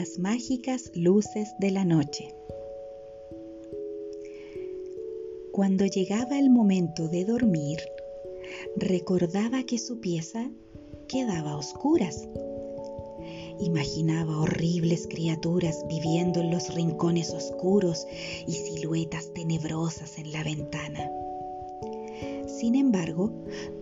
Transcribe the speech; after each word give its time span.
las 0.00 0.20
mágicas 0.20 0.92
luces 0.94 1.48
de 1.58 1.72
la 1.72 1.84
noche. 1.84 2.32
Cuando 5.50 5.86
llegaba 5.86 6.38
el 6.38 6.50
momento 6.50 7.08
de 7.08 7.24
dormir, 7.24 7.80
recordaba 8.76 9.64
que 9.64 9.76
su 9.76 9.98
pieza 9.98 10.52
quedaba 11.08 11.50
a 11.50 11.56
oscuras. 11.56 12.28
Imaginaba 13.58 14.38
horribles 14.38 15.08
criaturas 15.08 15.84
viviendo 15.88 16.42
en 16.42 16.52
los 16.52 16.72
rincones 16.76 17.30
oscuros 17.30 18.06
y 18.46 18.52
siluetas 18.52 19.34
tenebrosas 19.34 20.16
en 20.18 20.30
la 20.30 20.44
ventana. 20.44 21.10
Sin 22.46 22.74
embargo, 22.74 23.32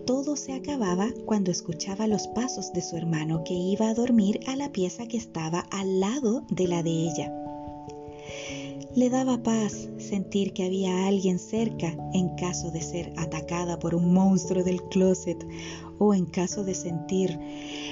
todo 0.05 0.35
se 0.35 0.53
acababa 0.53 1.09
cuando 1.25 1.51
escuchaba 1.51 2.07
los 2.07 2.27
pasos 2.27 2.71
de 2.73 2.81
su 2.81 2.95
hermano 2.95 3.43
que 3.43 3.53
iba 3.53 3.89
a 3.89 3.93
dormir 3.93 4.39
a 4.47 4.55
la 4.55 4.71
pieza 4.71 5.07
que 5.07 5.17
estaba 5.17 5.61
al 5.71 5.99
lado 5.99 6.43
de 6.49 6.67
la 6.67 6.83
de 6.83 6.91
ella. 6.91 7.33
Le 8.95 9.09
daba 9.09 9.43
paz 9.43 9.89
sentir 9.97 10.53
que 10.53 10.63
había 10.63 11.05
alguien 11.07 11.37
cerca 11.37 11.95
en 12.13 12.29
caso 12.35 12.71
de 12.71 12.81
ser 12.81 13.13
atacada 13.17 13.77
por 13.77 13.93
un 13.93 14.11
monstruo 14.13 14.63
del 14.63 14.81
closet 14.89 15.45
o 15.99 16.13
en 16.13 16.25
caso 16.25 16.63
de 16.63 16.73
sentir 16.73 17.39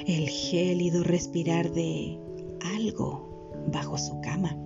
el 0.07 0.29
gélido 0.29 1.03
respirar 1.03 1.71
de 1.71 2.19
algo 2.75 3.53
bajo 3.71 3.97
su 3.97 4.19
cama. 4.21 4.57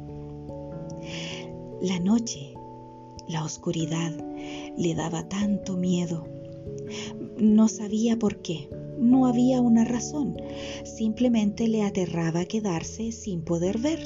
La 1.82 2.00
noche, 2.00 2.49
la 3.30 3.44
oscuridad, 3.44 4.12
le 4.76 4.96
daba 4.96 5.30
tanto 5.30 5.78
miedo. 5.78 6.28
No 7.38 7.68
sabía 7.68 8.18
por 8.18 8.42
qué, 8.42 8.70
no 8.98 9.28
había 9.28 9.62
una 9.62 9.86
razón, 9.86 10.36
simplemente 10.84 11.68
le 11.68 11.84
aterraba 11.84 12.46
quedarse 12.46 13.12
sin 13.12 13.44
poder 13.44 13.78
ver. 13.78 14.04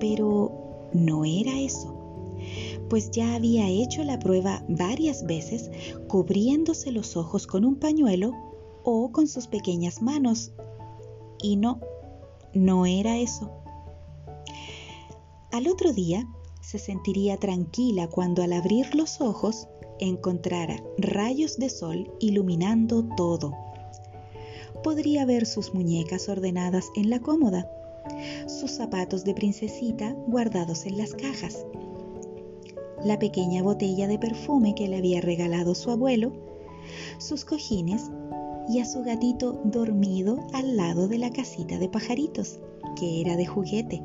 Pero 0.00 0.90
no 0.92 1.24
era 1.24 1.60
eso, 1.60 2.36
pues 2.88 3.10
ya 3.12 3.34
había 3.34 3.68
hecho 3.68 4.02
la 4.02 4.18
prueba 4.18 4.64
varias 4.68 5.24
veces 5.24 5.70
cubriéndose 6.08 6.90
los 6.90 7.16
ojos 7.16 7.46
con 7.46 7.64
un 7.64 7.76
pañuelo 7.76 8.32
o 8.82 9.12
con 9.12 9.28
sus 9.28 9.46
pequeñas 9.46 10.02
manos. 10.02 10.52
Y 11.42 11.56
no, 11.56 11.80
no 12.54 12.86
era 12.86 13.18
eso. 13.18 13.52
Al 15.52 15.68
otro 15.68 15.92
día, 15.92 16.26
se 16.60 16.78
sentiría 16.78 17.36
tranquila 17.36 18.08
cuando 18.08 18.42
al 18.42 18.52
abrir 18.52 18.94
los 18.94 19.20
ojos 19.20 19.68
encontrara 19.98 20.82
rayos 20.98 21.58
de 21.58 21.68
sol 21.68 22.12
iluminando 22.20 23.04
todo. 23.16 23.52
Podría 24.82 25.24
ver 25.26 25.46
sus 25.46 25.74
muñecas 25.74 26.28
ordenadas 26.28 26.86
en 26.96 27.10
la 27.10 27.20
cómoda, 27.20 27.70
sus 28.46 28.70
zapatos 28.70 29.24
de 29.24 29.34
princesita 29.34 30.14
guardados 30.26 30.86
en 30.86 30.96
las 30.96 31.14
cajas, 31.14 31.66
la 33.04 33.18
pequeña 33.18 33.62
botella 33.62 34.06
de 34.06 34.18
perfume 34.18 34.74
que 34.74 34.88
le 34.88 34.96
había 34.96 35.20
regalado 35.20 35.74
su 35.74 35.90
abuelo, 35.90 36.32
sus 37.18 37.44
cojines 37.44 38.10
y 38.68 38.80
a 38.80 38.84
su 38.84 39.02
gatito 39.02 39.60
dormido 39.64 40.46
al 40.52 40.76
lado 40.76 41.08
de 41.08 41.18
la 41.18 41.30
casita 41.30 41.78
de 41.78 41.88
pajaritos, 41.88 42.60
que 42.96 43.20
era 43.20 43.36
de 43.36 43.46
juguete. 43.46 44.02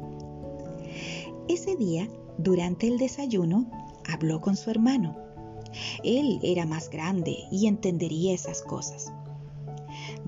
Ese 1.48 1.76
día 1.76 2.08
durante 2.38 2.88
el 2.88 2.98
desayuno, 2.98 3.66
habló 4.08 4.42
con 4.42 4.56
su 4.56 4.70
hermano. 4.70 5.16
Él 6.04 6.40
era 6.44 6.66
más 6.66 6.90
grande 6.90 7.38
y 7.52 7.68
entendería 7.68 8.34
esas 8.34 8.62
cosas. 8.62 9.12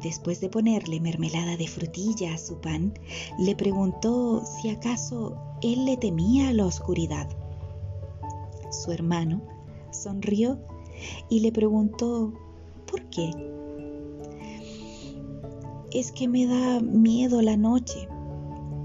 Después 0.02 0.40
de 0.42 0.50
ponerle 0.50 1.00
mermelada 1.00 1.58
de 1.58 1.68
frutilla 1.68 2.34
a 2.34 2.38
su 2.38 2.60
pan, 2.60 2.94
le 3.38 3.56
preguntó 3.56 4.44
si 4.46 4.70
acaso 4.70 5.38
él 5.62 5.86
le 5.86 5.98
temía 5.98 6.50
a 6.50 6.54
la 6.54 6.66
oscuridad. 6.66 7.28
Su 8.72 8.92
hermano 8.92 9.42
sonrió 9.92 10.60
y 11.30 11.40
le 11.40 11.52
preguntó 11.52 12.34
¿por 12.90 13.04
qué? 13.10 13.32
Es 15.92 16.12
que 16.12 16.28
me 16.28 16.46
da 16.46 16.80
miedo 16.80 17.42
la 17.42 17.58
noche, 17.58 18.08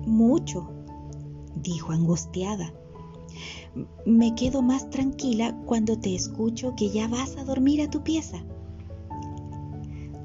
mucho, 0.06 0.70
dijo 1.56 1.92
angustiada 1.92 2.72
me 4.04 4.34
quedo 4.34 4.62
más 4.62 4.90
tranquila 4.90 5.58
cuando 5.66 5.98
te 5.98 6.14
escucho 6.14 6.74
que 6.76 6.90
ya 6.90 7.08
vas 7.08 7.36
a 7.36 7.44
dormir 7.44 7.82
a 7.82 7.90
tu 7.90 8.02
pieza. 8.02 8.44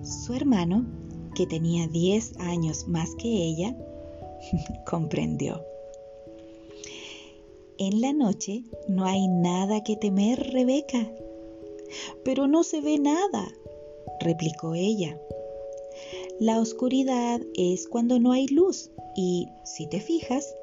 Su 0.01 0.33
hermano, 0.33 0.85
que 1.35 1.45
tenía 1.45 1.87
10 1.87 2.39
años 2.39 2.87
más 2.87 3.15
que 3.15 3.27
ella, 3.27 3.75
comprendió. 4.85 5.61
En 7.77 8.01
la 8.01 8.11
noche 8.11 8.63
no 8.87 9.05
hay 9.05 9.27
nada 9.27 9.83
que 9.83 9.95
temer, 9.95 10.51
Rebeca. 10.51 11.11
Pero 12.23 12.47
no 12.47 12.63
se 12.63 12.81
ve 12.81 12.97
nada, 12.97 13.47
replicó 14.19 14.73
ella. 14.73 15.19
La 16.39 16.59
oscuridad 16.59 17.41
es 17.55 17.87
cuando 17.87 18.19
no 18.19 18.31
hay 18.31 18.47
luz 18.47 18.91
y, 19.15 19.47
si 19.63 19.87
te 19.87 19.99
fijas, 19.99 20.55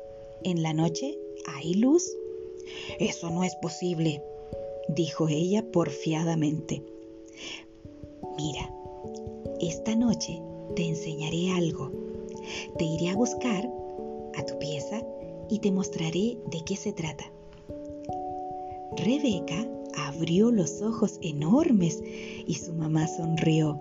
en 0.43 0.62
la 0.62 0.73
noche 0.73 1.19
hay 1.47 1.75
luz. 1.75 2.05
Eso 2.99 3.31
no 3.31 3.45
es 3.45 3.55
posible, 3.57 4.23
dijo 4.89 5.29
ella 5.29 5.65
porfiadamente. 5.71 6.83
Mira, 8.37 8.71
esta 9.61 9.95
noche 9.95 10.41
te 10.75 10.89
enseñaré 10.89 11.51
algo. 11.53 11.93
Te 12.79 12.85
iré 12.85 13.11
a 13.11 13.17
buscar 13.17 13.69
a 14.37 14.45
tu 14.45 14.59
pieza 14.59 15.03
y 15.49 15.59
te 15.61 15.71
mostraré 15.71 16.39
de 16.51 16.62
qué 16.65 16.77
se 16.77 16.93
trata. 16.93 17.25
Rebeca 18.97 19.67
abrió 19.97 20.51
los 20.51 20.83
ojos 20.83 21.19
enormes 21.23 22.03
y 22.47 22.55
su 22.55 22.73
mamá 22.73 23.06
sonrió. 23.06 23.81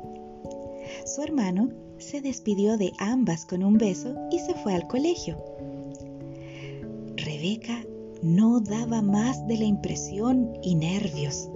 Su 1.06 1.22
hermano 1.22 1.70
se 1.98 2.22
despidió 2.22 2.78
de 2.78 2.92
ambas 2.98 3.46
con 3.46 3.64
un 3.64 3.78
beso 3.78 4.16
y 4.32 4.40
se 4.40 4.54
fue 4.56 4.74
al 4.74 4.88
colegio. 4.88 5.38
Rebeca 7.16 7.86
no 8.24 8.60
daba 8.60 9.02
más 9.02 9.46
de 9.48 9.58
la 9.58 9.66
impresión 9.66 10.54
y 10.62 10.76
nervios. 10.76 11.50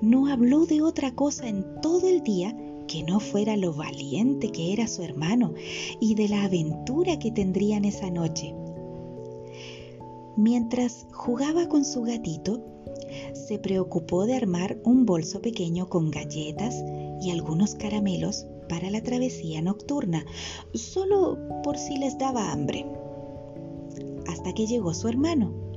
No 0.00 0.26
habló 0.26 0.66
de 0.66 0.82
otra 0.82 1.14
cosa 1.14 1.48
en 1.48 1.64
todo 1.80 2.08
el 2.08 2.22
día 2.22 2.56
que 2.88 3.04
no 3.04 3.20
fuera 3.20 3.56
lo 3.56 3.72
valiente 3.72 4.50
que 4.50 4.72
era 4.72 4.88
su 4.88 5.02
hermano 5.02 5.54
y 6.00 6.14
de 6.16 6.28
la 6.28 6.44
aventura 6.44 7.18
que 7.18 7.30
tendrían 7.30 7.84
esa 7.84 8.10
noche. 8.10 8.54
Mientras 10.36 11.06
jugaba 11.12 11.68
con 11.68 11.84
su 11.84 12.02
gatito, 12.02 12.64
se 13.32 13.58
preocupó 13.58 14.26
de 14.26 14.34
armar 14.34 14.78
un 14.84 15.06
bolso 15.06 15.40
pequeño 15.40 15.88
con 15.88 16.10
galletas 16.10 16.74
y 17.20 17.30
algunos 17.30 17.74
caramelos 17.74 18.46
para 18.68 18.90
la 18.90 19.02
travesía 19.02 19.60
nocturna, 19.62 20.24
solo 20.74 21.38
por 21.62 21.76
si 21.76 21.98
les 21.98 22.16
daba 22.18 22.52
hambre. 22.52 22.86
Hasta 24.26 24.52
que 24.54 24.66
llegó 24.66 24.94
su 24.94 25.08
hermano. 25.08 25.69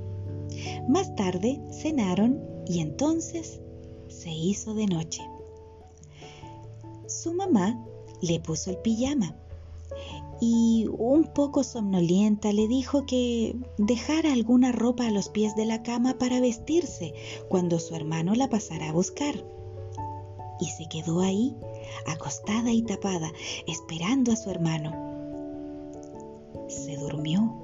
Más 0.88 1.16
tarde 1.16 1.62
cenaron 1.72 2.42
y 2.68 2.80
entonces 2.80 3.62
se 4.08 4.30
hizo 4.30 4.74
de 4.74 4.86
noche. 4.86 5.22
Su 7.08 7.34
mamá 7.34 7.84
le 8.22 8.40
puso 8.40 8.70
el 8.70 8.78
pijama 8.78 9.36
y 10.42 10.88
un 10.98 11.24
poco 11.24 11.64
somnolienta 11.64 12.52
le 12.52 12.68
dijo 12.68 13.06
que 13.06 13.56
dejara 13.78 14.34
alguna 14.34 14.74
ropa 14.74 15.08
a 15.08 15.12
los 15.12 15.30
pies 15.30 15.56
de 15.56 15.66
la 15.66 15.84
cama 15.84 16.18
para 16.18 16.42
vestirse 16.42 17.14
cuando 17.48 17.80
su 17.80 17.96
hermano 17.96 18.36
la 18.36 18.50
pasara 18.50 18.90
a 18.90 18.94
buscar. 18.94 19.36
Y 20.60 20.66
se 20.66 20.88
quedó 20.90 21.22
ahí, 21.22 21.56
acostada 22.08 22.72
y 22.72 22.82
tapada, 22.82 23.32
esperando 23.68 24.34
a 24.34 24.36
su 24.36 24.50
hermano. 24.50 24.92
Se 26.68 26.98
durmió 26.98 27.63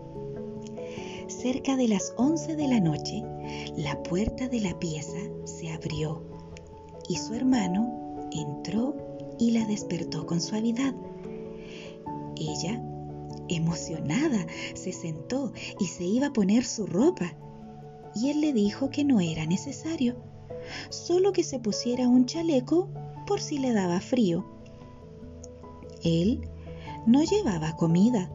cerca 1.30 1.76
de 1.76 1.88
las 1.88 2.14
11 2.18 2.56
de 2.56 2.68
la 2.68 2.80
noche, 2.80 3.24
la 3.78 4.02
puerta 4.04 4.48
de 4.48 4.60
la 4.60 4.78
pieza 4.80 5.18
se 5.46 5.72
abrió 5.72 6.24
y 7.08 7.18
su 7.18 7.34
hermano 7.34 8.28
entró 8.32 8.96
y 9.40 9.52
la 9.52 9.66
despertó 9.66 10.26
con 10.26 10.42
suavidad. 10.42 10.94
Ella, 12.36 12.82
emocionada, 13.48 14.46
se 14.74 14.92
sentó 14.92 15.54
y 15.80 15.86
se 15.86 16.04
iba 16.04 16.28
a 16.28 16.34
poner 16.34 16.66
su 16.66 16.86
ropa. 16.86 17.36
Y 18.16 18.30
él 18.30 18.42
le 18.42 18.54
dijo 18.54 18.90
que 18.90 19.04
no 19.04 19.20
era 19.20 19.46
necesario, 19.46 20.16
solo 20.90 21.32
que 21.32 21.44
se 21.44 21.60
pusiera 21.60 22.08
un 22.08 22.26
chaleco 22.26 22.90
por 23.28 23.40
si 23.40 23.60
le 23.60 23.72
daba 23.72 24.00
frío. 24.00 24.46
Él 26.04 26.48
no 27.06 27.24
llevaba 27.24 27.76
comida, 27.76 28.32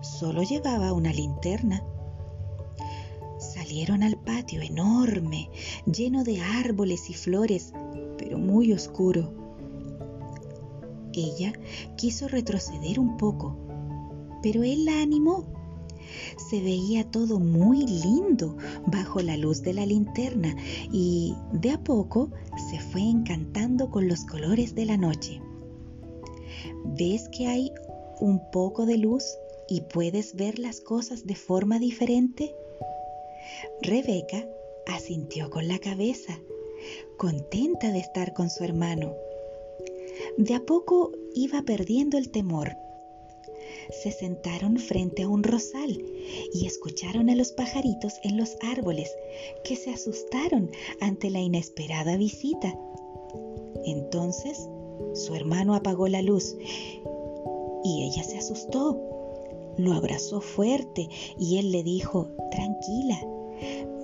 solo 0.00 0.42
llevaba 0.42 0.92
una 0.92 1.12
linterna 1.12 1.84
Salieron 3.70 4.02
al 4.02 4.18
patio 4.18 4.62
enorme, 4.62 5.48
lleno 5.86 6.24
de 6.24 6.40
árboles 6.40 7.08
y 7.08 7.14
flores, 7.14 7.72
pero 8.18 8.36
muy 8.36 8.72
oscuro. 8.72 9.32
Ella 11.12 11.52
quiso 11.96 12.26
retroceder 12.26 12.98
un 12.98 13.16
poco, 13.16 13.56
pero 14.42 14.64
él 14.64 14.86
la 14.86 15.00
animó 15.00 15.46
se 16.50 16.60
veía 16.60 17.08
todo 17.08 17.38
muy 17.38 17.86
lindo 17.86 18.56
bajo 18.88 19.20
la 19.20 19.36
luz 19.36 19.62
de 19.62 19.72
la 19.72 19.86
linterna 19.86 20.56
y 20.90 21.36
de 21.52 21.70
a 21.70 21.84
poco 21.84 22.28
se 22.70 22.80
fue 22.80 23.02
encantando 23.02 23.88
con 23.88 24.08
los 24.08 24.24
colores 24.24 24.74
de 24.74 24.86
la 24.86 24.96
noche. 24.96 25.40
¿Ves 26.98 27.28
que 27.28 27.46
hay 27.46 27.70
un 28.18 28.40
poco 28.50 28.84
de 28.84 28.98
luz 28.98 29.22
y 29.68 29.82
puedes 29.82 30.34
ver 30.34 30.58
las 30.58 30.80
cosas 30.80 31.24
de 31.24 31.36
forma 31.36 31.78
diferente? 31.78 32.52
Rebeca 33.82 34.46
asintió 34.86 35.50
con 35.50 35.68
la 35.68 35.78
cabeza, 35.78 36.38
contenta 37.16 37.92
de 37.92 37.98
estar 37.98 38.32
con 38.34 38.50
su 38.50 38.64
hermano. 38.64 39.14
De 40.36 40.54
a 40.54 40.60
poco 40.60 41.12
iba 41.34 41.62
perdiendo 41.62 42.18
el 42.18 42.30
temor. 42.30 42.76
Se 44.02 44.12
sentaron 44.12 44.78
frente 44.78 45.22
a 45.22 45.28
un 45.28 45.42
rosal 45.42 46.02
y 46.52 46.66
escucharon 46.66 47.30
a 47.30 47.34
los 47.34 47.52
pajaritos 47.52 48.14
en 48.22 48.36
los 48.36 48.56
árboles 48.62 49.10
que 49.64 49.76
se 49.76 49.90
asustaron 49.90 50.70
ante 51.00 51.30
la 51.30 51.40
inesperada 51.40 52.16
visita. 52.16 52.78
Entonces 53.84 54.68
su 55.14 55.34
hermano 55.34 55.74
apagó 55.74 56.08
la 56.08 56.22
luz 56.22 56.56
y 57.84 58.04
ella 58.04 58.22
se 58.22 58.38
asustó. 58.38 58.98
Lo 59.76 59.92
abrazó 59.94 60.40
fuerte 60.40 61.08
y 61.38 61.58
él 61.58 61.72
le 61.72 61.82
dijo, 61.82 62.28
tranquila, 62.50 63.18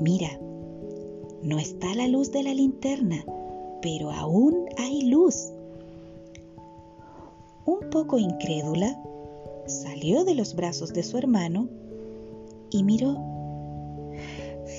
mira, 0.01 0.39
no 1.43 1.59
está 1.59 1.95
la 1.95 2.09
luz 2.09 2.33
de 2.33 2.43
la 2.43 2.55
linterna, 2.55 3.25
pero 3.83 4.11
aún 4.11 4.67
hay 4.79 5.03
luz. 5.03 5.53
Un 7.65 7.91
poco 7.91 8.19
incrédula, 8.19 9.01
salió 9.67 10.25
de 10.25 10.35
los 10.35 10.55
brazos 10.55 10.93
de 10.93 11.03
su 11.03 11.19
hermano 11.19 11.69
y 12.71 12.83
miró. 12.83 13.17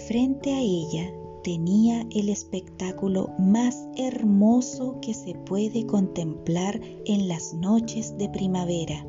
Frente 0.07 0.53
a 0.53 0.61
ella 0.61 1.11
tenía 1.43 2.05
el 2.13 2.29
espectáculo 2.29 3.29
más 3.39 3.87
hermoso 3.95 4.99
que 5.01 5.13
se 5.13 5.33
puede 5.33 5.85
contemplar 5.85 6.81
en 7.05 7.27
las 7.27 7.53
noches 7.53 8.17
de 8.17 8.29
primavera. 8.29 9.05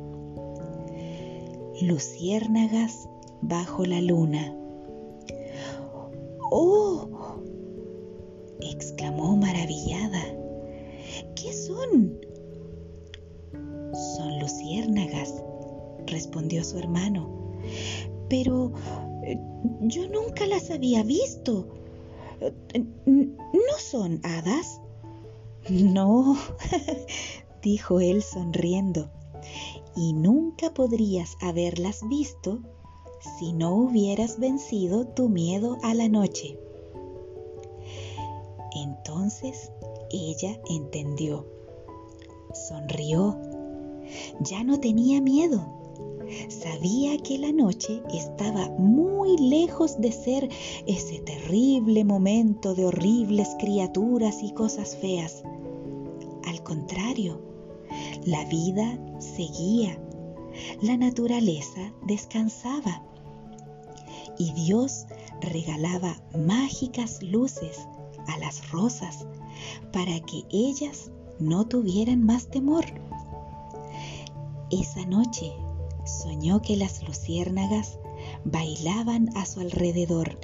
Luciérnagas 1.81 3.09
bajo 3.41 3.85
la 3.85 4.01
luna. 4.01 4.55
¡Oh! 6.51 7.09
exclamó 8.61 9.37
maravillada. 9.37 10.21
¿Qué 11.35 11.53
son? 11.53 12.19
Son 14.15 14.39
luciérnagas, 14.39 15.43
respondió 16.07 16.63
su 16.63 16.77
hermano. 16.77 17.29
Pero 18.29 18.71
eh, 19.23 19.39
yo 19.81 20.07
nunca 20.09 20.45
las 20.45 20.69
había 20.71 21.03
visto. 21.03 21.67
¿No 23.05 23.77
son 23.79 24.21
hadas? 24.23 24.81
No, 25.69 26.37
dijo 27.61 27.99
él 27.99 28.23
sonriendo, 28.23 29.09
y 29.95 30.13
nunca 30.13 30.73
podrías 30.73 31.35
haberlas 31.41 32.07
visto 32.07 32.61
si 33.19 33.53
no 33.53 33.75
hubieras 33.75 34.39
vencido 34.39 35.05
tu 35.05 35.29
miedo 35.29 35.77
a 35.83 35.93
la 35.93 36.07
noche. 36.07 36.57
Entonces 38.75 39.71
ella 40.11 40.59
entendió, 40.69 41.45
sonrió, 42.53 43.37
ya 44.41 44.63
no 44.63 44.79
tenía 44.79 45.21
miedo. 45.21 45.65
Sabía 46.49 47.17
que 47.17 47.39
la 47.39 47.51
noche 47.51 48.03
estaba 48.13 48.69
muy 48.77 49.35
lejos 49.37 49.99
de 49.99 50.11
ser 50.11 50.49
ese 50.85 51.19
terrible 51.19 52.03
momento 52.03 52.75
de 52.75 52.85
horribles 52.85 53.55
criaturas 53.57 54.43
y 54.43 54.51
cosas 54.51 54.95
feas. 54.95 55.43
Al 56.45 56.61
contrario, 56.63 57.41
la 58.25 58.45
vida 58.45 58.99
seguía, 59.19 59.99
la 60.81 60.97
naturaleza 60.97 61.93
descansaba 62.05 63.08
y 64.39 64.53
Dios 64.53 65.05
regalaba 65.41 66.19
mágicas 66.35 67.21
luces 67.21 67.77
a 68.27 68.39
las 68.39 68.71
rosas 68.71 69.27
para 69.93 70.19
que 70.21 70.45
ellas 70.49 71.11
no 71.39 71.67
tuvieran 71.67 72.23
más 72.23 72.47
temor. 72.47 72.85
Esa 74.71 75.05
noche 75.05 75.53
soñó 76.05 76.61
que 76.61 76.77
las 76.77 77.03
luciérnagas 77.07 77.99
bailaban 78.45 79.29
a 79.35 79.45
su 79.45 79.59
alrededor 79.59 80.39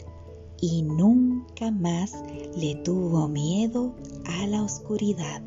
y 0.62 0.84
nunca 0.84 1.72
más 1.72 2.14
le 2.56 2.76
tuvo 2.76 3.28
miedo 3.28 3.96
a 4.26 4.46
la 4.48 4.62
oscuridad. 4.62 5.42